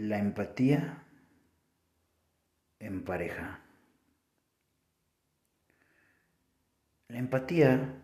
La 0.00 0.16
empatía 0.16 1.02
en 2.78 3.04
pareja. 3.04 3.58
La 7.08 7.18
empatía 7.18 7.96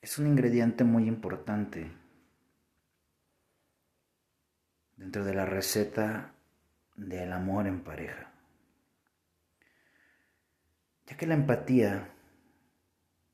es 0.00 0.18
un 0.20 0.28
ingrediente 0.28 0.84
muy 0.84 1.08
importante 1.08 1.90
dentro 4.96 5.24
de 5.24 5.34
la 5.34 5.46
receta 5.46 6.32
del 6.94 7.32
amor 7.32 7.66
en 7.66 7.82
pareja. 7.82 8.32
Ya 11.08 11.16
que 11.16 11.26
la 11.26 11.34
empatía 11.34 12.14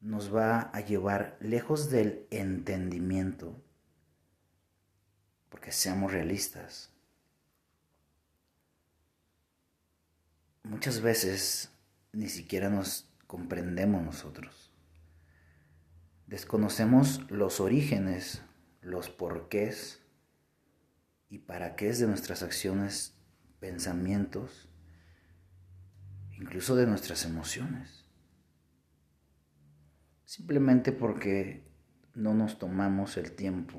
nos 0.00 0.34
va 0.34 0.70
a 0.72 0.80
llevar 0.80 1.36
lejos 1.40 1.90
del 1.90 2.26
entendimiento, 2.30 3.65
porque 5.48 5.72
seamos 5.72 6.12
realistas. 6.12 6.90
Muchas 10.62 11.00
veces 11.00 11.70
ni 12.12 12.28
siquiera 12.28 12.70
nos 12.70 13.08
comprendemos 13.26 14.02
nosotros. 14.02 14.72
Desconocemos 16.26 17.30
los 17.30 17.60
orígenes, 17.60 18.42
los 18.80 19.08
porqués 19.08 20.02
y 21.28 21.38
para 21.38 21.76
qué 21.76 21.88
es 21.88 22.00
de 22.00 22.06
nuestras 22.06 22.42
acciones, 22.42 23.14
pensamientos, 23.60 24.68
incluso 26.32 26.74
de 26.74 26.86
nuestras 26.86 27.24
emociones. 27.24 28.04
Simplemente 30.24 30.90
porque 30.90 31.64
no 32.14 32.34
nos 32.34 32.58
tomamos 32.58 33.16
el 33.16 33.32
tiempo 33.32 33.78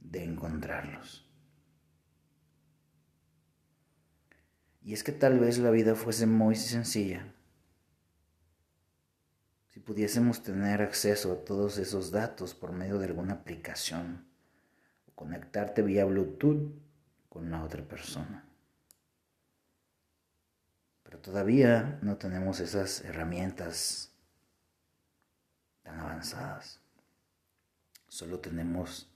de 0.00 0.24
encontrarlos. 0.24 1.26
Y 4.82 4.94
es 4.94 5.04
que 5.04 5.12
tal 5.12 5.38
vez 5.38 5.58
la 5.58 5.70
vida 5.70 5.94
fuese 5.94 6.26
muy 6.26 6.56
sencilla 6.56 7.32
si 9.70 9.78
pudiésemos 9.78 10.42
tener 10.42 10.82
acceso 10.82 11.32
a 11.32 11.44
todos 11.44 11.78
esos 11.78 12.10
datos 12.10 12.54
por 12.54 12.72
medio 12.72 12.98
de 12.98 13.06
alguna 13.06 13.34
aplicación 13.34 14.26
o 15.06 15.12
conectarte 15.14 15.82
vía 15.82 16.04
Bluetooth 16.04 16.72
con 17.28 17.50
la 17.50 17.62
otra 17.62 17.86
persona. 17.86 18.44
Pero 21.04 21.18
todavía 21.18 21.98
no 22.02 22.16
tenemos 22.16 22.58
esas 22.60 23.04
herramientas 23.04 24.12
tan 25.82 26.00
avanzadas. 26.00 26.80
Solo 28.08 28.40
tenemos 28.40 29.09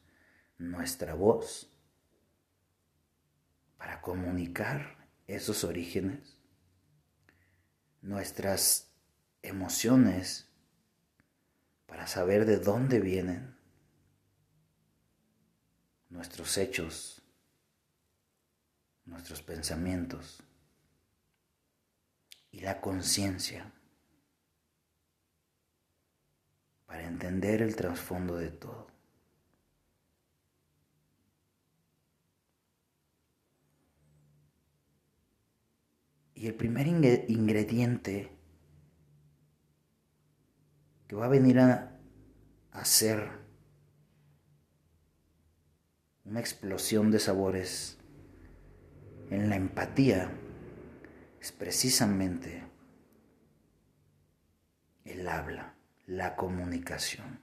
nuestra 0.58 1.14
voz 1.14 1.70
para 3.76 4.00
comunicar 4.00 5.08
esos 5.26 5.64
orígenes, 5.64 6.38
nuestras 8.02 8.90
emociones 9.42 10.48
para 11.86 12.06
saber 12.06 12.46
de 12.46 12.58
dónde 12.58 13.00
vienen 13.00 13.56
nuestros 16.08 16.56
hechos, 16.58 17.22
nuestros 19.04 19.42
pensamientos 19.42 20.42
y 22.50 22.60
la 22.60 22.80
conciencia 22.80 23.72
para 26.86 27.06
entender 27.06 27.62
el 27.62 27.74
trasfondo 27.74 28.36
de 28.36 28.50
todo. 28.50 28.93
Y 36.34 36.46
el 36.46 36.54
primer 36.54 36.86
ingrediente 36.86 38.36
que 41.06 41.16
va 41.16 41.26
a 41.26 41.28
venir 41.28 41.60
a 41.60 41.98
hacer 42.72 43.28
una 46.24 46.40
explosión 46.40 47.10
de 47.10 47.20
sabores 47.20 47.98
en 49.30 49.48
la 49.48 49.56
empatía 49.56 50.30
es 51.40 51.52
precisamente 51.52 52.64
el 55.04 55.28
habla, 55.28 55.76
la 56.06 56.34
comunicación. 56.36 57.40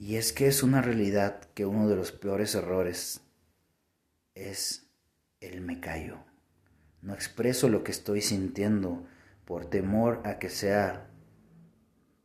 Y 0.00 0.16
es 0.16 0.32
que 0.32 0.46
es 0.46 0.62
una 0.62 0.80
realidad 0.80 1.42
que 1.52 1.66
uno 1.66 1.86
de 1.86 1.94
los 1.94 2.10
peores 2.10 2.54
errores 2.54 3.20
es 4.34 4.88
el 5.40 5.60
me 5.60 5.78
callo. 5.78 6.24
No 7.02 7.12
expreso 7.12 7.68
lo 7.68 7.84
que 7.84 7.90
estoy 7.90 8.22
sintiendo 8.22 9.06
por 9.44 9.66
temor 9.66 10.22
a 10.24 10.38
que 10.38 10.48
sea 10.48 11.10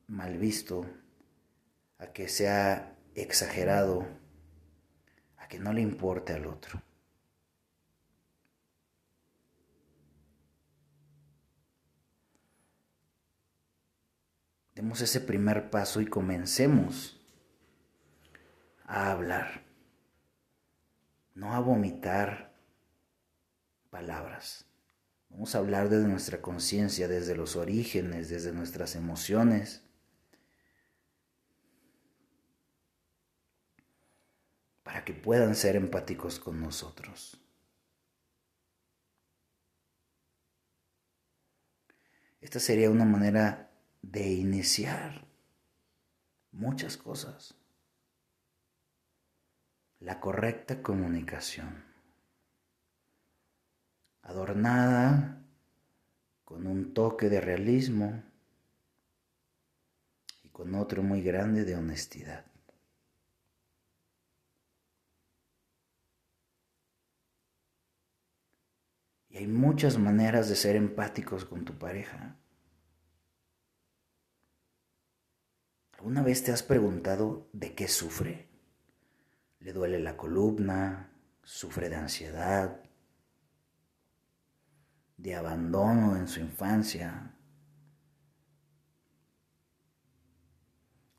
mal 0.07 0.37
visto, 0.37 0.85
a 1.97 2.13
que 2.13 2.29
sea 2.29 2.95
exagerado, 3.13 4.07
a 5.35 5.49
que 5.49 5.59
no 5.59 5.73
le 5.73 5.81
importe 5.81 6.31
al 6.31 6.45
otro. 6.45 6.81
Demos 14.75 15.01
ese 15.01 15.19
primer 15.19 15.69
paso 15.69 15.99
y 15.99 16.05
comencemos 16.05 17.19
a 18.85 19.11
hablar, 19.11 19.63
no 21.33 21.53
a 21.53 21.59
vomitar 21.59 22.53
palabras. 23.89 24.65
Vamos 25.29 25.55
a 25.55 25.57
hablar 25.57 25.89
desde 25.89 26.07
nuestra 26.07 26.41
conciencia, 26.41 27.07
desde 27.07 27.35
los 27.35 27.55
orígenes, 27.55 28.29
desde 28.29 28.51
nuestras 28.51 28.95
emociones. 28.95 29.81
para 34.83 35.03
que 35.03 35.15
puedan 35.15 35.55
ser 35.55 35.75
empáticos 35.75 36.39
con 36.39 36.61
nosotros. 36.61 37.41
Esta 42.39 42.59
sería 42.59 42.91
una 42.91 43.03
manera 43.03 43.71
de 44.03 44.31
iniciar 44.31 45.25
muchas 46.51 46.97
cosas 46.97 47.55
la 50.05 50.19
correcta 50.19 50.83
comunicación, 50.83 51.83
adornada 54.21 55.43
con 56.43 56.67
un 56.67 56.93
toque 56.93 57.27
de 57.27 57.41
realismo 57.41 58.23
y 60.43 60.49
con 60.49 60.75
otro 60.75 61.01
muy 61.01 61.23
grande 61.23 61.65
de 61.65 61.75
honestidad. 61.75 62.45
Y 69.29 69.37
hay 69.37 69.47
muchas 69.47 69.97
maneras 69.97 70.47
de 70.47 70.55
ser 70.55 70.75
empáticos 70.75 71.45
con 71.45 71.65
tu 71.65 71.79
pareja. 71.79 72.37
¿Alguna 75.93 76.21
vez 76.21 76.43
te 76.43 76.51
has 76.51 76.61
preguntado 76.61 77.49
de 77.53 77.73
qué 77.73 77.87
sufre? 77.87 78.54
Le 79.65 79.73
duele 79.73 79.97
la 79.97 80.15
columna, 80.15 81.09
sufre 81.41 81.89
de 81.89 81.95
ansiedad, 81.95 82.79
de 85.17 85.35
abandono 85.35 86.15
en 86.15 86.27
su 86.27 86.39
infancia, 86.39 87.33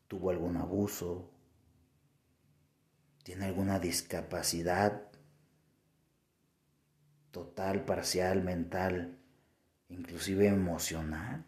tuvo 0.07 0.31
algún 0.31 0.59
abuso, 0.59 1.29
tiene 3.25 3.47
alguna 3.47 3.81
discapacidad 3.81 5.11
total, 7.33 7.85
parcial, 7.85 8.45
mental, 8.45 9.19
inclusive 9.89 10.47
emocional. 10.47 11.45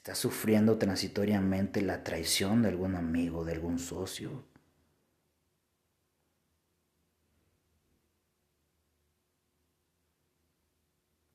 ¿Estás 0.00 0.16
sufriendo 0.16 0.78
transitoriamente 0.78 1.82
la 1.82 2.02
traición 2.02 2.62
de 2.62 2.68
algún 2.68 2.96
amigo, 2.96 3.44
de 3.44 3.52
algún 3.52 3.78
socio? 3.78 4.46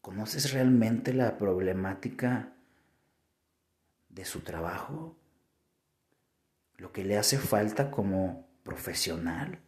¿Conoces 0.01 0.51
realmente 0.51 1.13
la 1.13 1.37
problemática 1.37 2.55
de 4.09 4.25
su 4.25 4.39
trabajo? 4.39 5.15
Lo 6.77 6.91
que 6.91 7.03
le 7.03 7.19
hace 7.19 7.37
falta 7.37 7.91
como 7.91 8.49
profesional, 8.63 9.59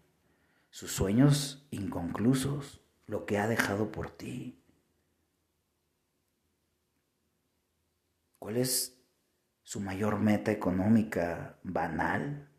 sus 0.71 0.91
sueños 0.91 1.67
inconclusos, 1.69 2.81
lo 3.05 3.27
que 3.27 3.37
ha 3.37 3.47
dejado 3.47 3.91
por 3.91 4.09
ti? 4.09 4.59
¿Cuál 8.39 8.57
es 8.57 8.97
su 9.63 9.79
mayor 9.79 10.19
meta 10.19 10.51
económica 10.51 11.59
banal? 11.63 12.49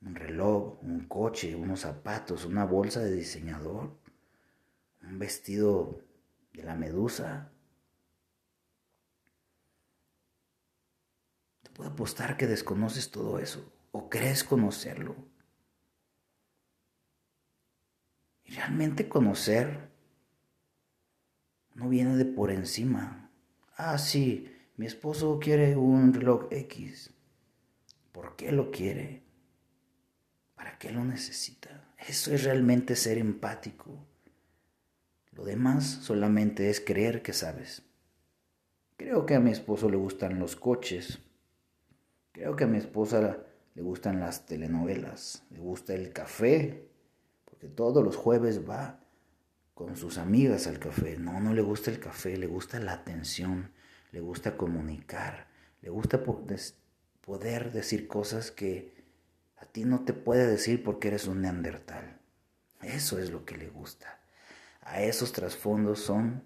Un 0.00 0.14
reloj, 0.14 0.82
un 0.82 1.06
coche, 1.08 1.56
unos 1.56 1.80
zapatos, 1.80 2.44
una 2.44 2.64
bolsa 2.64 3.00
de 3.00 3.12
diseñador, 3.12 3.98
un 5.02 5.18
vestido 5.18 6.00
de 6.52 6.62
la 6.62 6.74
medusa. 6.74 7.50
Te 11.62 11.70
puedo 11.70 11.90
apostar 11.90 12.36
que 12.36 12.46
desconoces 12.46 13.10
todo 13.10 13.38
eso 13.38 13.72
o 13.92 14.08
crees 14.08 14.44
conocerlo. 14.44 15.16
Y 18.44 18.52
realmente 18.52 19.08
conocer 19.08 19.90
no 21.74 21.88
viene 21.88 22.16
de 22.16 22.24
por 22.24 22.50
encima. 22.50 23.25
Ah, 23.78 23.98
sí, 23.98 24.50
mi 24.78 24.86
esposo 24.86 25.38
quiere 25.38 25.76
un 25.76 26.14
reloj 26.14 26.46
X. 26.50 27.10
¿Por 28.10 28.34
qué 28.34 28.50
lo 28.50 28.70
quiere? 28.70 29.22
¿Para 30.54 30.78
qué 30.78 30.90
lo 30.90 31.04
necesita? 31.04 31.92
Eso 31.98 32.32
es 32.32 32.44
realmente 32.44 32.96
ser 32.96 33.18
empático. 33.18 33.98
Lo 35.32 35.44
demás 35.44 35.84
solamente 35.84 36.70
es 36.70 36.80
creer 36.80 37.20
que 37.20 37.34
sabes. 37.34 37.82
Creo 38.96 39.26
que 39.26 39.34
a 39.34 39.40
mi 39.40 39.50
esposo 39.50 39.90
le 39.90 39.98
gustan 39.98 40.38
los 40.38 40.56
coches. 40.56 41.18
Creo 42.32 42.56
que 42.56 42.64
a 42.64 42.68
mi 42.68 42.78
esposa 42.78 43.44
le 43.74 43.82
gustan 43.82 44.20
las 44.20 44.46
telenovelas. 44.46 45.44
Le 45.50 45.58
gusta 45.58 45.92
el 45.92 46.14
café 46.14 46.88
porque 47.44 47.68
todos 47.68 48.02
los 48.02 48.16
jueves 48.16 48.66
va 48.66 49.05
con 49.76 49.94
sus 49.94 50.16
amigas 50.16 50.66
al 50.66 50.78
café. 50.78 51.18
No, 51.18 51.38
no 51.38 51.52
le 51.52 51.60
gusta 51.60 51.90
el 51.90 52.00
café, 52.00 52.38
le 52.38 52.46
gusta 52.46 52.80
la 52.80 52.94
atención, 52.94 53.72
le 54.10 54.20
gusta 54.20 54.56
comunicar, 54.56 55.48
le 55.82 55.90
gusta 55.90 56.24
poder 57.20 57.72
decir 57.72 58.08
cosas 58.08 58.50
que 58.50 58.94
a 59.58 59.66
ti 59.66 59.84
no 59.84 60.02
te 60.06 60.14
puede 60.14 60.46
decir 60.46 60.82
porque 60.82 61.08
eres 61.08 61.26
un 61.26 61.42
neandertal. 61.42 62.18
Eso 62.80 63.18
es 63.18 63.30
lo 63.30 63.44
que 63.44 63.58
le 63.58 63.68
gusta. 63.68 64.18
A 64.80 65.02
esos 65.02 65.32
trasfondos 65.32 66.00
son 66.00 66.42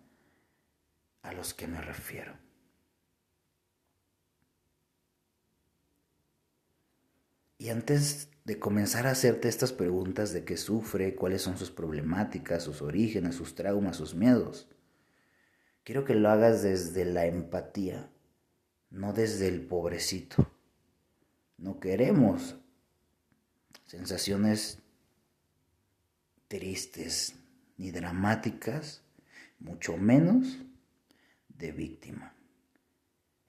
a 1.22 1.32
los 1.32 1.54
que 1.54 1.68
me 1.68 1.80
refiero. 1.80 2.36
Y 7.58 7.68
antes 7.68 8.28
de 8.50 8.58
comenzar 8.58 9.06
a 9.06 9.12
hacerte 9.12 9.48
estas 9.48 9.72
preguntas 9.72 10.32
de 10.32 10.44
qué 10.44 10.56
sufre, 10.56 11.14
cuáles 11.14 11.40
son 11.40 11.56
sus 11.56 11.70
problemáticas, 11.70 12.64
sus 12.64 12.82
orígenes, 12.82 13.36
sus 13.36 13.54
traumas, 13.54 13.96
sus 13.96 14.16
miedos. 14.16 14.68
Quiero 15.84 16.04
que 16.04 16.16
lo 16.16 16.28
hagas 16.28 16.60
desde 16.60 17.04
la 17.04 17.26
empatía, 17.26 18.10
no 18.90 19.12
desde 19.12 19.46
el 19.46 19.64
pobrecito. 19.68 20.50
No 21.58 21.78
queremos 21.78 22.56
sensaciones 23.86 24.80
tristes 26.48 27.36
ni 27.76 27.92
dramáticas, 27.92 29.04
mucho 29.60 29.96
menos 29.96 30.58
de 31.46 31.70
víctima. 31.70 32.34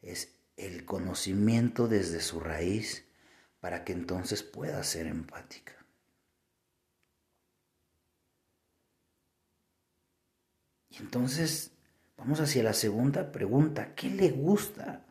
Es 0.03 0.35
el 0.57 0.85
conocimiento 0.85 1.87
desde 1.87 2.21
su 2.21 2.39
raíz 2.39 3.07
para 3.61 3.85
que 3.85 3.93
entonces 3.93 4.43
pueda 4.43 4.83
ser 4.83 5.05
empática. 5.07 5.73
Y 10.89 10.97
entonces 10.97 11.71
vamos 12.17 12.41
hacia 12.41 12.63
la 12.63 12.73
segunda 12.73 13.31
pregunta. 13.31 13.95
¿Qué 13.95 14.09
le 14.09 14.31
gusta? 14.31 15.05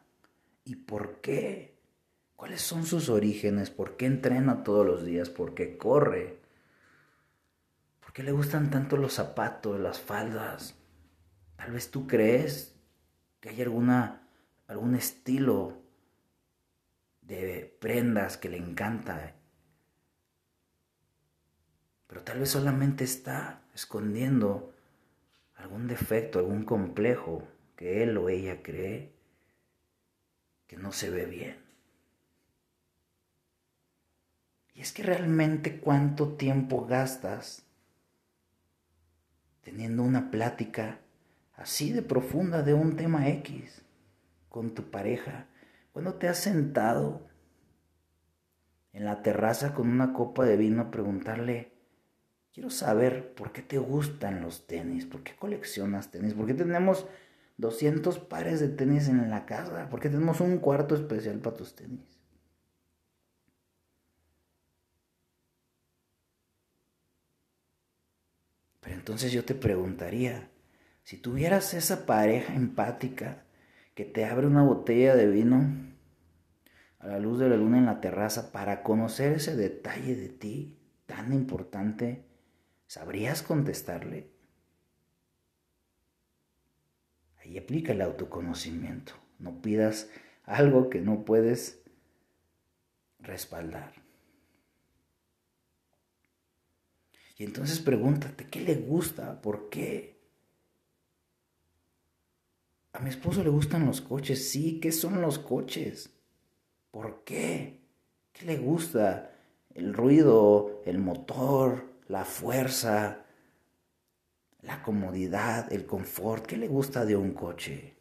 ¿Y 0.64 0.76
por 0.76 1.20
qué? 1.20 1.78
¿Cuáles 2.34 2.60
son 2.60 2.84
sus 2.84 3.08
orígenes? 3.08 3.70
¿Por 3.70 3.96
qué 3.96 4.06
entrena 4.06 4.64
todos 4.64 4.84
los 4.84 5.04
días? 5.04 5.30
¿Por 5.30 5.54
qué 5.54 5.78
corre? 5.78 6.40
¿Por 8.00 8.12
qué 8.12 8.24
le 8.24 8.32
gustan 8.32 8.70
tanto 8.70 8.96
los 8.96 9.14
zapatos, 9.14 9.78
las 9.78 10.00
faldas? 10.00 10.74
Tal 11.56 11.70
vez 11.70 11.90
tú 11.90 12.08
crees 12.08 12.74
que 13.38 13.50
hay 13.50 13.62
alguna, 13.62 14.28
algún 14.66 14.96
estilo 14.96 15.80
de 17.36 17.76
prendas 17.80 18.36
que 18.36 18.48
le 18.48 18.56
encanta. 18.56 19.34
Pero 22.06 22.22
tal 22.22 22.40
vez 22.40 22.50
solamente 22.50 23.04
está 23.04 23.62
escondiendo 23.74 24.74
algún 25.54 25.86
defecto, 25.86 26.40
algún 26.40 26.64
complejo 26.64 27.46
que 27.76 28.02
él 28.02 28.16
o 28.16 28.28
ella 28.28 28.62
cree 28.62 29.12
que 30.66 30.76
no 30.76 30.92
se 30.92 31.10
ve 31.10 31.26
bien. 31.26 31.56
Y 34.74 34.80
es 34.80 34.92
que 34.92 35.02
realmente 35.02 35.78
cuánto 35.78 36.36
tiempo 36.36 36.86
gastas 36.86 37.64
teniendo 39.62 40.02
una 40.02 40.30
plática 40.30 40.98
así 41.54 41.92
de 41.92 42.02
profunda 42.02 42.62
de 42.62 42.74
un 42.74 42.96
tema 42.96 43.28
X 43.28 43.82
con 44.48 44.74
tu 44.74 44.90
pareja 44.90 45.46
¿Cuándo 45.92 46.14
te 46.14 46.28
has 46.28 46.38
sentado 46.38 47.28
en 48.92 49.04
la 49.04 49.22
terraza 49.22 49.74
con 49.74 49.88
una 49.88 50.12
copa 50.12 50.44
de 50.44 50.56
vino 50.56 50.90
preguntarle, 50.90 51.72
quiero 52.52 52.70
saber 52.70 53.34
por 53.34 53.52
qué 53.52 53.62
te 53.62 53.78
gustan 53.78 54.40
los 54.42 54.66
tenis, 54.66 55.06
por 55.06 55.22
qué 55.22 55.34
coleccionas 55.36 56.10
tenis, 56.10 56.34
por 56.34 56.46
qué 56.46 56.54
tenemos 56.54 57.06
200 57.56 58.18
pares 58.18 58.60
de 58.60 58.68
tenis 58.68 59.08
en 59.08 59.30
la 59.30 59.46
casa, 59.46 59.88
por 59.88 60.00
qué 60.00 60.08
tenemos 60.08 60.40
un 60.40 60.58
cuarto 60.58 60.94
especial 60.94 61.38
para 61.38 61.56
tus 61.56 61.74
tenis? 61.74 62.18
Pero 68.80 68.96
entonces 68.96 69.30
yo 69.30 69.44
te 69.44 69.54
preguntaría, 69.54 70.50
si 71.04 71.16
tuvieras 71.16 71.74
esa 71.74 72.06
pareja 72.06 72.54
empática, 72.54 73.44
que 73.94 74.04
te 74.04 74.24
abre 74.24 74.46
una 74.46 74.62
botella 74.62 75.14
de 75.14 75.26
vino 75.26 75.90
a 76.98 77.06
la 77.06 77.18
luz 77.18 77.38
de 77.38 77.48
la 77.48 77.56
luna 77.56 77.78
en 77.78 77.86
la 77.86 78.00
terraza 78.00 78.52
para 78.52 78.82
conocer 78.82 79.32
ese 79.32 79.56
detalle 79.56 80.14
de 80.14 80.28
ti 80.28 80.78
tan 81.06 81.32
importante, 81.32 82.24
¿sabrías 82.86 83.42
contestarle? 83.42 84.30
Ahí 87.38 87.58
aplica 87.58 87.92
el 87.92 88.02
autoconocimiento. 88.02 89.14
No 89.38 89.62
pidas 89.62 90.10
algo 90.44 90.90
que 90.90 91.00
no 91.00 91.24
puedes 91.24 91.82
respaldar. 93.18 93.94
Y 97.38 97.44
entonces 97.44 97.80
pregúntate, 97.80 98.46
¿qué 98.48 98.60
le 98.60 98.74
gusta? 98.74 99.40
¿Por 99.40 99.70
qué? 99.70 100.09
A 102.92 103.00
mi 103.00 103.10
esposo 103.10 103.42
le 103.42 103.50
gustan 103.50 103.86
los 103.86 104.00
coches. 104.00 104.50
Sí, 104.50 104.80
¿qué 104.80 104.92
son 104.92 105.20
los 105.20 105.38
coches? 105.38 106.10
¿Por 106.90 107.24
qué? 107.24 107.80
¿Qué 108.32 108.46
le 108.46 108.58
gusta? 108.58 109.32
El 109.74 109.94
ruido, 109.94 110.82
el 110.84 110.98
motor, 110.98 111.84
la 112.08 112.24
fuerza, 112.24 113.24
la 114.62 114.82
comodidad, 114.82 115.72
el 115.72 115.86
confort. 115.86 116.46
¿Qué 116.46 116.56
le 116.56 116.66
gusta 116.66 117.04
de 117.04 117.16
un 117.16 117.32
coche? 117.32 117.96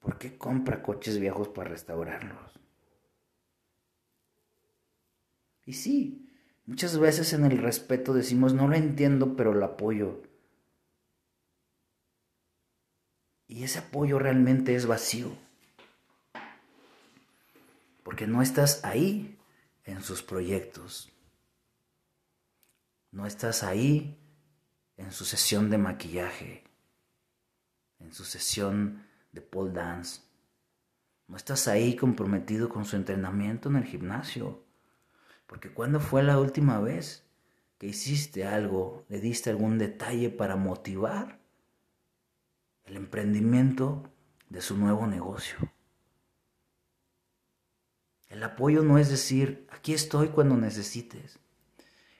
¿Por 0.00 0.18
qué 0.18 0.38
compra 0.38 0.82
coches 0.82 1.18
viejos 1.18 1.48
para 1.48 1.70
restaurarlos? 1.70 2.60
Y 5.66 5.72
sí, 5.72 6.30
muchas 6.64 6.96
veces 6.96 7.32
en 7.32 7.44
el 7.44 7.58
respeto 7.58 8.14
decimos, 8.14 8.54
no 8.54 8.68
lo 8.68 8.76
entiendo, 8.76 9.36
pero 9.36 9.52
lo 9.52 9.64
apoyo. 9.64 10.22
Y 13.48 13.62
ese 13.62 13.78
apoyo 13.78 14.18
realmente 14.18 14.74
es 14.74 14.86
vacío. 14.86 15.30
Porque 18.02 18.26
no 18.26 18.42
estás 18.42 18.84
ahí 18.84 19.38
en 19.84 20.02
sus 20.02 20.22
proyectos. 20.22 21.12
No 23.12 23.26
estás 23.26 23.62
ahí 23.62 24.18
en 24.96 25.12
su 25.12 25.24
sesión 25.24 25.70
de 25.70 25.78
maquillaje, 25.78 26.64
en 27.98 28.12
su 28.12 28.24
sesión 28.24 29.04
de 29.32 29.40
pole 29.40 29.72
dance. 29.72 30.22
No 31.28 31.36
estás 31.36 31.68
ahí 31.68 31.96
comprometido 31.96 32.68
con 32.68 32.84
su 32.84 32.96
entrenamiento 32.96 33.68
en 33.68 33.76
el 33.76 33.84
gimnasio. 33.84 34.64
Porque 35.46 35.72
cuando 35.72 36.00
fue 36.00 36.22
la 36.22 36.38
última 36.38 36.80
vez 36.80 37.24
que 37.78 37.86
hiciste 37.86 38.46
algo, 38.46 39.04
le 39.08 39.20
diste 39.20 39.50
algún 39.50 39.78
detalle 39.78 40.30
para 40.30 40.56
motivar 40.56 41.40
el 42.86 42.96
emprendimiento 42.96 44.10
de 44.48 44.60
su 44.60 44.76
nuevo 44.76 45.06
negocio. 45.06 45.56
El 48.28 48.42
apoyo 48.42 48.82
no 48.82 48.98
es 48.98 49.08
decir, 49.08 49.66
aquí 49.70 49.92
estoy 49.92 50.28
cuando 50.28 50.56
necesites. 50.56 51.38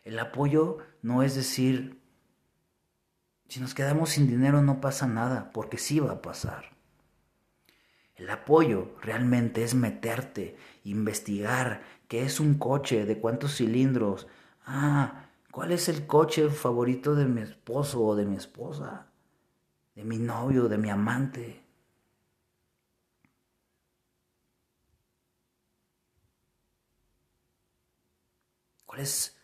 El 0.05 0.19
apoyo 0.19 0.79
no 1.03 1.23
es 1.23 1.35
decir, 1.35 2.01
si 3.49 3.61
nos 3.61 3.75
quedamos 3.75 4.11
sin 4.11 4.27
dinero 4.27 4.63
no 4.63 4.81
pasa 4.81 5.07
nada, 5.07 5.53
porque 5.53 5.79
sí 5.79 6.01
va 6.01 6.13
a 6.13 6.23
pasar. 6.23 6.77
El 8.17 8.31
apoyo 8.31 8.97
realmente 9.03 9.63
es 9.63 9.75
meterte, 9.75 10.57
investigar 10.85 11.83
qué 12.09 12.25
es 12.25 12.41
un 12.41 12.59
coche, 12.59 13.05
de 13.05 13.19
cuántos 13.19 13.57
cilindros. 13.57 14.27
Ah, 14.65 15.29
¿cuál 15.51 15.73
es 15.73 15.89
el 15.89 16.07
coche 16.07 16.49
favorito 16.49 17.15
de 17.15 17.27
mi 17.27 17.43
esposo 17.43 18.03
o 18.03 18.17
de 18.17 18.25
mi 18.25 18.37
esposa? 18.37 19.07
De 19.97 20.05
mi 20.05 20.19
novio, 20.19 20.69
de 20.69 20.79
mi 20.79 20.91
amante. 20.91 21.65
¿Cuál 28.85 29.01
es 29.01 29.37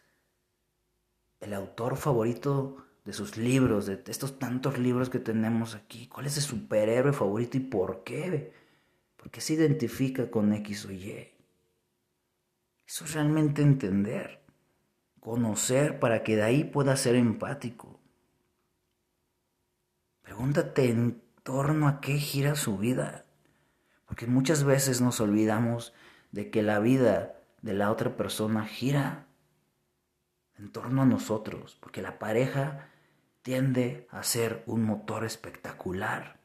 el 1.40 1.54
autor 1.54 1.96
favorito 1.96 2.86
de 3.04 3.14
sus 3.14 3.36
libros, 3.38 3.86
de 3.86 4.02
estos 4.06 4.38
tantos 4.38 4.78
libros 4.78 5.08
que 5.08 5.18
tenemos 5.18 5.74
aquí? 5.74 6.06
¿Cuál 6.06 6.26
es 6.26 6.36
el 6.36 6.42
superhéroe 6.42 7.14
favorito 7.14 7.56
y 7.56 7.60
por 7.60 8.04
qué? 8.04 8.52
¿Por 9.16 9.30
qué 9.30 9.40
se 9.40 9.54
identifica 9.54 10.30
con 10.30 10.52
X 10.52 10.84
o 10.84 10.92
Y? 10.92 11.32
Eso 12.86 13.06
es 13.06 13.14
realmente 13.14 13.62
entender, 13.62 14.44
conocer 15.18 15.98
para 15.98 16.22
que 16.22 16.36
de 16.36 16.42
ahí 16.42 16.64
pueda 16.64 16.94
ser 16.96 17.14
empático. 17.14 18.01
Pregúntate 20.32 20.88
en 20.88 21.22
torno 21.42 21.86
a 21.86 22.00
qué 22.00 22.16
gira 22.16 22.54
su 22.54 22.78
vida, 22.78 23.26
porque 24.06 24.26
muchas 24.26 24.64
veces 24.64 25.02
nos 25.02 25.20
olvidamos 25.20 25.92
de 26.30 26.50
que 26.50 26.62
la 26.62 26.78
vida 26.78 27.34
de 27.60 27.74
la 27.74 27.90
otra 27.90 28.16
persona 28.16 28.64
gira 28.64 29.26
en 30.56 30.72
torno 30.72 31.02
a 31.02 31.04
nosotros, 31.04 31.76
porque 31.80 32.00
la 32.00 32.18
pareja 32.18 32.88
tiende 33.42 34.08
a 34.10 34.22
ser 34.22 34.62
un 34.64 34.84
motor 34.84 35.26
espectacular 35.26 36.40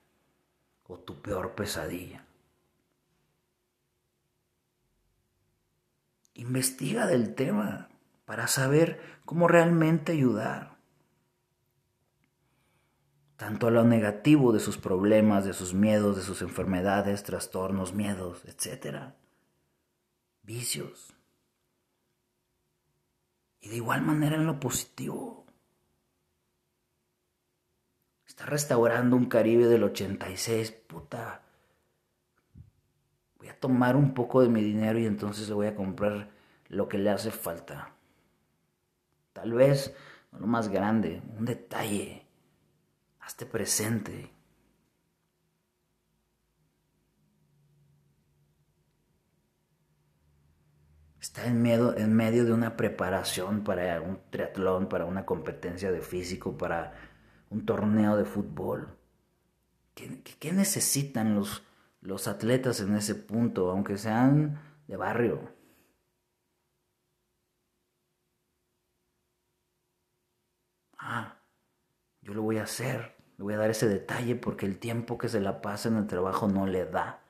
o 0.83 0.99
tu 0.99 1.21
peor 1.21 1.55
pesadilla. 1.55 2.25
Investiga 6.33 7.07
del 7.07 7.35
tema 7.35 7.87
para 8.25 8.47
saber 8.47 8.99
cómo 9.23 9.47
realmente 9.47 10.11
ayudar. 10.11 10.76
Tanto 13.37 13.67
a 13.67 13.71
lo 13.71 13.83
negativo 13.83 14.51
de 14.51 14.59
sus 14.59 14.79
problemas, 14.79 15.45
de 15.45 15.53
sus 15.53 15.75
miedos, 15.75 16.15
de 16.15 16.23
sus 16.23 16.41
enfermedades, 16.41 17.23
trastornos, 17.23 17.93
miedos, 17.93 18.43
etc. 18.45 19.13
Vicios. 20.41 21.13
Y 23.61 23.69
de 23.69 23.75
igual 23.75 24.01
manera 24.01 24.35
en 24.37 24.47
lo 24.47 24.59
positivo. 24.59 25.45
Está 28.25 28.47
restaurando 28.47 29.15
un 29.15 29.27
Caribe 29.27 29.67
del 29.67 29.83
86, 29.83 30.71
puta. 30.71 31.43
Voy 33.37 33.49
a 33.49 33.59
tomar 33.59 33.95
un 33.95 34.15
poco 34.15 34.41
de 34.41 34.49
mi 34.49 34.63
dinero 34.63 34.99
y 34.99 35.05
entonces 35.05 35.47
le 35.47 35.53
voy 35.53 35.67
a 35.67 35.75
comprar 35.75 36.31
lo 36.69 36.89
que 36.89 36.97
le 36.97 37.11
hace 37.11 37.29
falta. 37.29 37.93
Tal 39.33 39.53
vez 39.53 39.95
no 40.31 40.39
lo 40.39 40.47
más 40.47 40.69
grande, 40.69 41.21
un 41.37 41.45
detalle. 41.45 42.26
Hazte 43.27 43.45
presente. 43.45 44.31
está 51.19 51.45
en 51.45 51.61
medio, 51.61 51.97
en 51.97 52.13
medio 52.15 52.45
de 52.45 52.53
una 52.53 52.77
preparación 52.77 53.65
para 53.65 53.99
un 53.99 54.21
triatlón, 54.29 54.87
para 54.87 55.03
una 55.03 55.25
competencia 55.25 55.91
de 55.91 55.99
físico, 55.99 56.57
para 56.57 56.93
un 57.49 57.65
torneo 57.65 58.15
de 58.15 58.23
fútbol. 58.23 58.97
¿Qué, 59.93 60.53
necesitan 60.53 61.35
los, 61.35 61.63
los 61.99 62.29
atletas 62.29 62.79
en 62.79 62.95
ese 62.95 63.13
punto, 63.15 63.69
aunque 63.71 63.97
sean 63.97 64.57
de 64.87 64.95
barrio? 64.95 65.51
Ah, 70.97 71.41
yo 72.21 72.33
lo 72.33 72.41
voy 72.41 72.57
a 72.57 72.63
hacer, 72.63 73.16
le 73.37 73.43
voy 73.43 73.53
a 73.53 73.57
dar 73.57 73.69
ese 73.69 73.87
detalle 73.87 74.35
porque 74.35 74.65
el 74.65 74.79
tiempo 74.79 75.17
que 75.17 75.29
se 75.29 75.39
la 75.39 75.61
pasa 75.61 75.89
en 75.89 75.97
el 75.97 76.07
trabajo 76.07 76.47
no 76.47 76.65
le 76.65 76.85
da. 76.85 77.21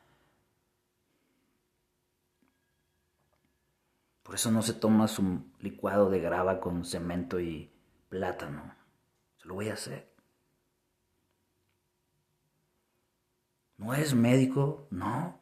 Por 4.23 4.35
eso 4.35 4.51
no 4.51 4.61
se 4.61 4.73
toma 4.73 5.07
su 5.07 5.41
licuado 5.59 6.09
de 6.09 6.19
grava 6.19 6.59
con 6.59 6.85
cemento 6.85 7.39
y 7.39 7.71
plátano. 8.09 8.75
Se 9.37 9.47
lo 9.47 9.55
voy 9.55 9.69
a 9.69 9.73
hacer. 9.73 10.13
No 13.77 13.93
es 13.93 14.13
médico, 14.13 14.87
no, 14.91 15.39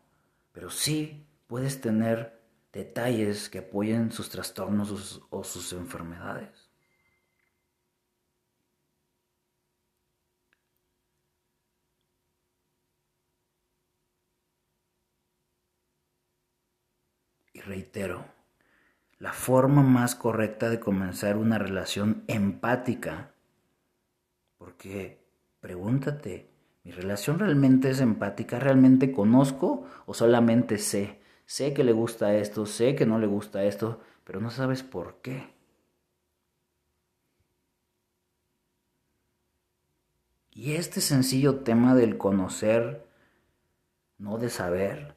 pero 0.52 0.70
sí 0.70 1.26
puedes 1.48 1.82
tener 1.82 2.42
detalles 2.74 3.50
que 3.50 3.60
apoyen 3.60 4.12
sus 4.12 4.30
trastornos 4.30 5.22
o 5.30 5.44
sus 5.44 5.74
enfermedades. 5.74 6.70
Y 17.55 17.55
reitero, 17.66 18.26
la 19.20 19.34
forma 19.34 19.82
más 19.82 20.16
correcta 20.16 20.70
de 20.70 20.80
comenzar 20.80 21.38
una 21.38 21.58
relación 21.58 22.24
empática. 22.28 23.32
Porque 24.58 25.20
pregúntate, 25.60 26.50
¿mi 26.84 26.92
relación 26.92 27.40
realmente 27.40 27.90
es 27.90 28.00
empática? 28.00 28.60
¿Realmente 28.60 29.12
conozco 29.12 29.86
o 30.06 30.14
solamente 30.14 30.78
sé? 30.78 31.20
Sé 31.46 31.74
que 31.74 31.84
le 31.84 31.92
gusta 31.92 32.36
esto, 32.36 32.66
sé 32.66 32.96
que 32.96 33.06
no 33.06 33.20
le 33.20 33.28
gusta 33.28 33.64
esto, 33.64 34.02
pero 34.24 34.42
no 34.42 34.50
sabes 34.50 34.84
por 34.84 35.22
qué. 35.22 35.54
Y 40.52 40.76
este 40.76 41.02
sencillo 41.02 41.60
tema 41.60 41.96
del 41.96 42.18
conocer, 42.18 43.06
no 44.18 44.38
de 44.38 44.50
saber, 44.50 45.16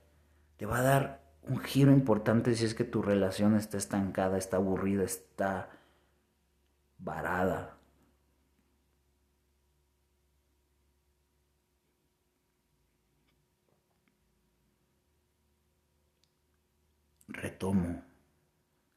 te 0.57 0.67
va 0.67 0.79
a 0.79 0.83
dar 0.83 1.28
un 1.43 1.61
giro 1.61 1.93
importante 1.93 2.55
si 2.55 2.65
es 2.65 2.75
que 2.75 2.85
tu 2.85 3.03
relación 3.03 3.57
está 3.57 3.77
estancada, 3.79 4.39
está 4.39 4.59
aburrida, 4.59 5.05
está 5.05 5.71
varada. 6.99 7.79
Retomo. 17.29 18.03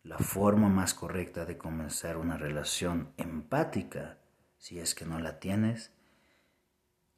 La 0.04 0.18
forma 0.18 0.68
más 0.68 0.96
correcta 0.96 1.46
de 1.46 1.58
comenzar 1.58 2.18
una 2.18 2.36
relación 2.38 3.14
empática, 3.18 4.18
si 4.58 4.80
es 4.80 4.96
que 4.96 5.06
no 5.06 5.20
la 5.20 5.40
tienes, 5.40 5.92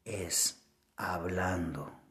es 0.03 0.67
hablando. 0.97 2.02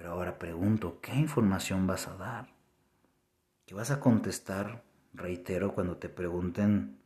Pero 0.00 0.12
ahora 0.12 0.38
pregunto, 0.38 0.98
¿qué 1.02 1.14
información 1.14 1.86
vas 1.86 2.08
a 2.08 2.16
dar? 2.16 2.48
¿Qué 3.66 3.74
vas 3.74 3.90
a 3.90 4.00
contestar? 4.00 4.82
Reitero, 5.12 5.74
cuando 5.74 5.98
te 5.98 6.08
pregunten, 6.08 6.98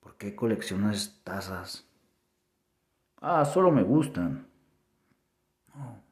¿por 0.00 0.16
qué 0.16 0.34
coleccionas 0.34 1.20
tazas? 1.22 1.86
Ah, 3.20 3.44
solo 3.44 3.70
me 3.70 3.84
gustan. 3.84 4.48
No. 5.72 6.02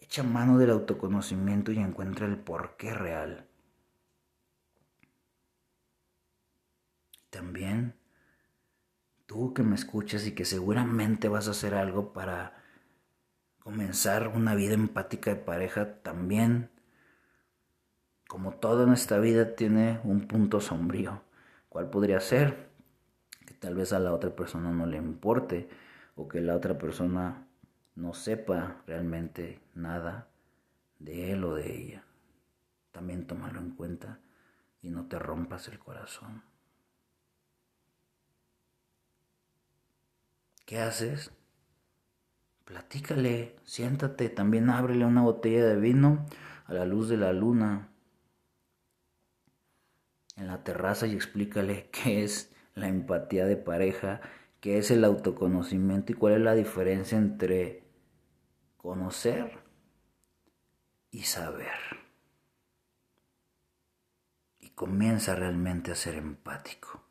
Echa 0.00 0.24
mano 0.24 0.58
del 0.58 0.70
autoconocimiento 0.70 1.70
y 1.70 1.78
encuentra 1.78 2.26
el 2.26 2.36
porqué 2.36 2.92
real. 2.92 3.46
También 7.30 7.94
tú 9.34 9.52
que 9.52 9.64
me 9.64 9.74
escuchas 9.74 10.28
y 10.28 10.32
que 10.32 10.44
seguramente 10.44 11.28
vas 11.28 11.48
a 11.48 11.50
hacer 11.50 11.74
algo 11.74 12.12
para 12.12 12.54
comenzar 13.58 14.28
una 14.28 14.54
vida 14.54 14.74
empática 14.74 15.30
de 15.30 15.40
pareja 15.42 16.02
también, 16.02 16.70
como 18.28 18.52
toda 18.52 18.86
nuestra 18.86 19.18
vida 19.18 19.56
tiene 19.56 19.98
un 20.04 20.28
punto 20.28 20.60
sombrío. 20.60 21.20
¿Cuál 21.68 21.90
podría 21.90 22.20
ser? 22.20 22.68
Que 23.44 23.54
tal 23.54 23.74
vez 23.74 23.92
a 23.92 23.98
la 23.98 24.12
otra 24.12 24.30
persona 24.36 24.70
no 24.70 24.86
le 24.86 24.98
importe 24.98 25.68
o 26.14 26.28
que 26.28 26.40
la 26.40 26.54
otra 26.54 26.78
persona 26.78 27.48
no 27.96 28.14
sepa 28.14 28.82
realmente 28.86 29.58
nada 29.74 30.28
de 31.00 31.32
él 31.32 31.42
o 31.42 31.56
de 31.56 31.76
ella. 31.76 32.04
También 32.92 33.26
tómalo 33.26 33.58
en 33.58 33.72
cuenta 33.72 34.20
y 34.80 34.90
no 34.90 35.08
te 35.08 35.18
rompas 35.18 35.66
el 35.66 35.80
corazón. 35.80 36.53
¿Qué 40.74 40.80
haces 40.80 41.30
platícale, 42.64 43.54
siéntate, 43.62 44.28
también 44.28 44.70
ábrele 44.70 45.04
una 45.04 45.22
botella 45.22 45.64
de 45.64 45.76
vino 45.76 46.26
a 46.66 46.72
la 46.72 46.84
luz 46.84 47.08
de 47.08 47.16
la 47.16 47.32
luna 47.32 47.92
en 50.34 50.48
la 50.48 50.64
terraza 50.64 51.06
y 51.06 51.14
explícale 51.14 51.90
qué 51.92 52.24
es 52.24 52.52
la 52.74 52.88
empatía 52.88 53.46
de 53.46 53.56
pareja, 53.56 54.20
qué 54.60 54.78
es 54.78 54.90
el 54.90 55.04
autoconocimiento 55.04 56.10
y 56.10 56.16
cuál 56.16 56.32
es 56.32 56.40
la 56.40 56.56
diferencia 56.56 57.18
entre 57.18 57.84
conocer 58.76 59.60
y 61.12 61.22
saber. 61.22 61.78
Y 64.58 64.70
comienza 64.70 65.36
realmente 65.36 65.92
a 65.92 65.94
ser 65.94 66.16
empático. 66.16 67.03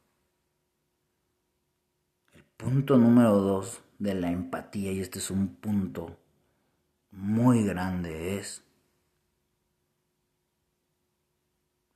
Punto 2.58 2.98
número 2.98 3.34
dos 3.40 3.82
de 4.00 4.14
la 4.14 4.32
empatía, 4.32 4.92
y 4.92 5.00
este 5.00 5.20
es 5.20 5.32
un 5.32 5.56
punto 5.56 6.18
muy 7.12 7.66
grande, 7.66 8.38
es 8.38 8.64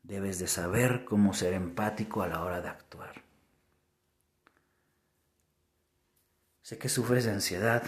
debes 0.04 0.40
de 0.40 0.48
saber 0.48 1.04
cómo 1.04 1.34
ser 1.34 1.54
empático 1.54 2.22
a 2.22 2.28
la 2.28 2.44
hora 2.44 2.62
de 2.62 2.70
actuar. 2.70 3.24
Sé 6.62 6.78
que 6.78 6.90
sufres 6.90 7.26
de 7.26 7.32
ansiedad, 7.32 7.84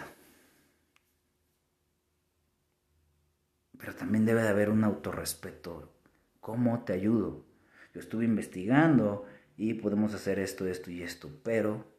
pero 3.78 3.96
también 3.96 4.26
debe 4.26 4.42
de 4.42 4.50
haber 4.50 4.70
un 4.70 4.84
autorrespeto. 4.84 5.94
¿Cómo 6.40 6.84
te 6.84 6.94
ayudo? 6.94 7.46
Yo 7.94 8.02
estuve 8.02 8.26
investigando 8.26 9.26
y 9.56 9.76
podemos 9.76 10.14
hacer 10.14 10.40
esto, 10.40 10.68
esto 10.68 10.92
y 10.92 11.04
esto, 11.04 11.30
pero 11.44 11.99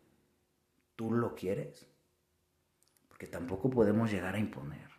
¿tú 1.01 1.11
lo 1.11 1.35
quieres? 1.35 1.87
Porque 3.09 3.27
tampoco 3.27 3.71
podemos 3.71 4.11
llegar 4.11 4.35
a 4.35 4.39
imponer. 4.39 4.91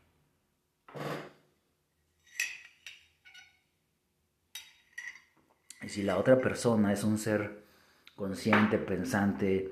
Y 5.84 5.90
si 5.90 6.02
la 6.02 6.18
otra 6.18 6.42
persona 6.42 6.92
es 6.92 7.04
un 7.04 7.20
ser 7.20 7.68
consciente, 8.16 8.80
pensante 8.80 9.72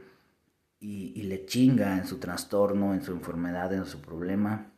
y, 0.80 1.24
le 1.24 1.48
chinga 1.48 1.98
en 1.98 2.06
su 2.06 2.20
trastorno, 2.20 2.94
en 2.94 3.02
su 3.02 3.12
enfermedad, 3.12 3.74
en 3.74 3.88
su 3.88 4.00
problema, 4.00 4.72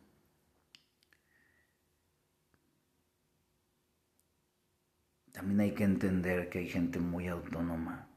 también 5.32 5.60
hay 5.60 5.74
que 5.74 5.84
entender 5.84 6.48
que 6.48 6.60
hay 6.60 6.68
gente 6.70 6.98
muy 6.98 7.28
autónoma 7.28 8.08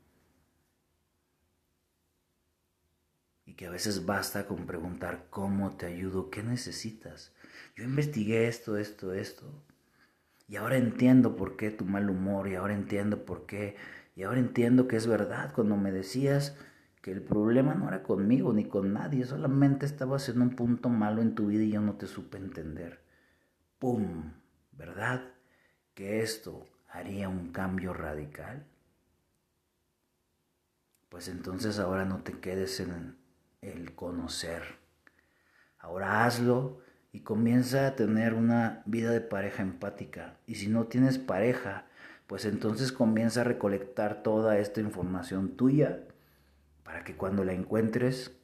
y 3.44 3.44
que 3.55 3.67
a 3.67 3.71
veces 3.71 4.05
basta 4.05 4.47
con 4.47 4.65
preguntar 4.65 5.27
cómo 5.29 5.77
te 5.77 5.85
ayudo, 5.85 6.29
qué 6.29 6.43
necesitas. 6.43 7.33
Yo 7.75 7.83
investigué 7.83 8.47
esto, 8.47 8.77
esto, 8.77 9.13
esto. 9.13 9.63
Y 10.47 10.57
ahora 10.57 10.77
entiendo 10.77 11.35
por 11.35 11.57
qué 11.57 11.71
tu 11.71 11.85
mal 11.85 12.09
humor, 12.09 12.47
y 12.47 12.55
ahora 12.55 12.73
entiendo 12.73 13.25
por 13.25 13.45
qué, 13.45 13.75
y 14.15 14.23
ahora 14.23 14.39
entiendo 14.39 14.87
que 14.87 14.95
es 14.95 15.07
verdad 15.07 15.53
cuando 15.53 15.75
me 15.77 15.91
decías 15.91 16.55
que 17.01 17.11
el 17.11 17.21
problema 17.21 17.75
no 17.75 17.87
era 17.87 18.03
conmigo 18.03 18.53
ni 18.53 18.65
con 18.65 18.93
nadie, 18.93 19.25
solamente 19.25 19.85
estabas 19.85 20.29
en 20.29 20.41
un 20.41 20.55
punto 20.55 20.89
malo 20.89 21.21
en 21.21 21.35
tu 21.35 21.47
vida 21.47 21.63
y 21.63 21.71
yo 21.71 21.81
no 21.81 21.95
te 21.95 22.07
supe 22.07 22.37
entender. 22.37 23.01
¡Pum! 23.79 24.33
¿Verdad? 24.71 25.21
Que 25.93 26.21
esto 26.21 26.65
haría 26.89 27.29
un 27.29 27.51
cambio 27.51 27.93
radical. 27.93 28.65
Pues 31.09 31.27
entonces 31.27 31.79
ahora 31.79 32.05
no 32.05 32.23
te 32.23 32.39
quedes 32.39 32.79
en 32.79 33.15
el 33.71 33.95
conocer. 33.95 34.63
Ahora 35.79 36.25
hazlo 36.25 36.81
y 37.11 37.21
comienza 37.21 37.87
a 37.87 37.95
tener 37.95 38.33
una 38.33 38.83
vida 38.85 39.11
de 39.11 39.21
pareja 39.21 39.63
empática. 39.63 40.37
Y 40.45 40.55
si 40.55 40.67
no 40.67 40.87
tienes 40.87 41.17
pareja, 41.17 41.85
pues 42.27 42.45
entonces 42.45 42.91
comienza 42.91 43.41
a 43.41 43.45
recolectar 43.45 44.23
toda 44.23 44.57
esta 44.57 44.81
información 44.81 45.55
tuya 45.55 46.03
para 46.83 47.03
que 47.03 47.15
cuando 47.15 47.43
la 47.43 47.53
encuentres 47.53 48.37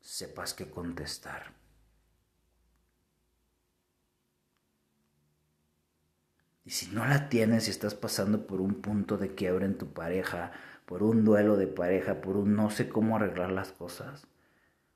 sepas 0.00 0.54
qué 0.54 0.70
contestar. 0.70 1.52
Y 6.64 6.70
si 6.70 6.94
no 6.94 7.06
la 7.06 7.30
tienes 7.30 7.66
y 7.66 7.70
estás 7.70 7.94
pasando 7.94 8.46
por 8.46 8.60
un 8.60 8.82
punto 8.82 9.16
de 9.16 9.34
quiebre 9.34 9.64
en 9.64 9.78
tu 9.78 9.94
pareja, 9.94 10.52
por 10.84 11.02
un 11.02 11.24
duelo 11.24 11.56
de 11.56 11.66
pareja, 11.66 12.20
por 12.20 12.36
un 12.36 12.56
no 12.56 12.68
sé 12.70 12.90
cómo 12.90 13.16
arreglar 13.16 13.50
las 13.50 13.72
cosas, 13.72 14.26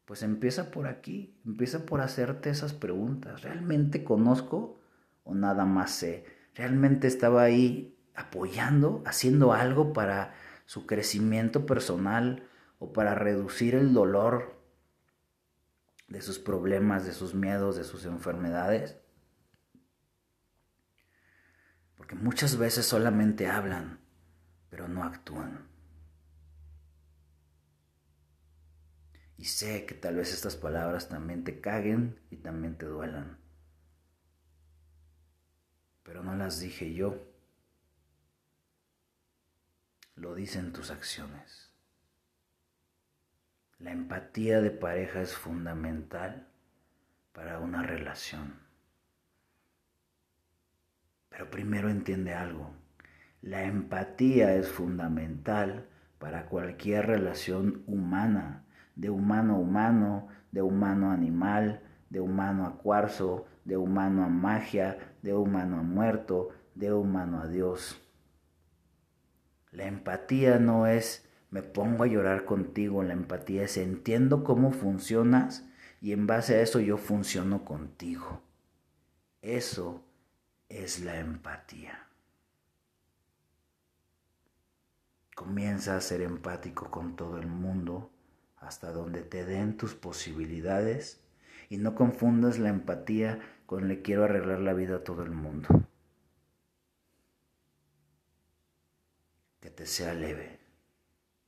pues 0.04 0.22
empieza 0.22 0.70
por 0.70 0.86
aquí, 0.86 1.38
empieza 1.44 1.86
por 1.86 2.00
hacerte 2.00 2.50
esas 2.50 2.72
preguntas. 2.72 3.42
¿Realmente 3.42 4.04
conozco 4.04 4.80
o 5.24 5.34
nada 5.34 5.64
más 5.64 5.92
sé? 5.92 6.24
¿Realmente 6.54 7.06
estaba 7.06 7.42
ahí 7.42 7.96
apoyando, 8.14 9.02
haciendo 9.06 9.52
algo 9.52 9.92
para 9.92 10.34
su 10.66 10.86
crecimiento 10.86 11.66
personal 11.66 12.48
o 12.78 12.92
para 12.92 13.14
reducir 13.14 13.74
el 13.74 13.94
dolor 13.94 14.60
de 16.08 16.20
sus 16.20 16.38
problemas, 16.38 17.06
de 17.06 17.12
sus 17.12 17.34
miedos, 17.34 17.76
de 17.76 17.84
sus 17.84 18.04
enfermedades? 18.04 18.98
Porque 21.96 22.16
muchas 22.16 22.58
veces 22.58 22.84
solamente 22.84 23.48
hablan, 23.48 24.00
pero 24.68 24.88
no 24.88 25.04
actúan. 25.04 25.71
Y 29.42 29.46
sé 29.46 29.86
que 29.86 29.96
tal 29.96 30.14
vez 30.14 30.32
estas 30.32 30.54
palabras 30.54 31.08
también 31.08 31.42
te 31.42 31.60
caguen 31.60 32.16
y 32.30 32.36
también 32.36 32.78
te 32.78 32.86
duelan. 32.86 33.38
Pero 36.04 36.22
no 36.22 36.36
las 36.36 36.60
dije 36.60 36.94
yo. 36.94 37.20
Lo 40.14 40.36
dicen 40.36 40.72
tus 40.72 40.92
acciones. 40.92 41.72
La 43.80 43.90
empatía 43.90 44.60
de 44.60 44.70
pareja 44.70 45.22
es 45.22 45.34
fundamental 45.34 46.46
para 47.32 47.58
una 47.58 47.82
relación. 47.82 48.60
Pero 51.30 51.50
primero 51.50 51.90
entiende 51.90 52.32
algo. 52.32 52.76
La 53.40 53.64
empatía 53.64 54.54
es 54.54 54.68
fundamental 54.68 55.88
para 56.20 56.46
cualquier 56.46 57.08
relación 57.08 57.82
humana 57.88 58.66
de 58.94 59.10
humano 59.10 59.54
a 59.54 59.58
humano, 59.58 60.28
de 60.50 60.62
humano 60.62 61.10
a 61.10 61.14
animal, 61.14 61.82
de 62.10 62.20
humano 62.20 62.66
a 62.66 62.78
cuarzo, 62.78 63.46
de 63.64 63.76
humano 63.76 64.24
a 64.24 64.28
magia, 64.28 64.98
de 65.22 65.34
humano 65.34 65.78
a 65.78 65.82
muerto, 65.82 66.50
de 66.74 66.92
humano 66.92 67.40
a 67.40 67.48
Dios. 67.48 68.00
La 69.70 69.86
empatía 69.86 70.58
no 70.58 70.86
es 70.86 71.28
me 71.52 71.62
pongo 71.62 72.04
a 72.04 72.06
llorar 72.06 72.46
contigo, 72.46 73.02
la 73.02 73.12
empatía 73.12 73.64
es 73.64 73.76
entiendo 73.76 74.42
cómo 74.42 74.72
funcionas 74.72 75.68
y 76.00 76.12
en 76.12 76.26
base 76.26 76.54
a 76.54 76.62
eso 76.62 76.80
yo 76.80 76.96
funciono 76.96 77.62
contigo. 77.62 78.40
Eso 79.42 80.02
es 80.70 81.00
la 81.00 81.18
empatía. 81.18 82.08
Comienza 85.34 85.94
a 85.94 86.00
ser 86.00 86.22
empático 86.22 86.90
con 86.90 87.16
todo 87.16 87.36
el 87.36 87.46
mundo 87.46 88.11
hasta 88.62 88.92
donde 88.92 89.22
te 89.22 89.44
den 89.44 89.76
tus 89.76 89.94
posibilidades 89.94 91.20
y 91.68 91.78
no 91.78 91.94
confundas 91.94 92.58
la 92.58 92.68
empatía 92.68 93.40
con 93.66 93.88
le 93.88 94.02
quiero 94.02 94.24
arreglar 94.24 94.60
la 94.60 94.72
vida 94.72 94.96
a 94.96 95.04
todo 95.04 95.22
el 95.22 95.32
mundo. 95.32 95.68
Que 99.60 99.70
te 99.70 99.86
sea 99.86 100.14
leve. 100.14 100.61